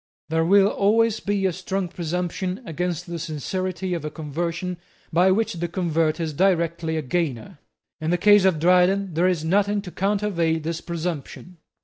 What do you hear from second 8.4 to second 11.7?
of Dryden there is nothing to countervail this presumption.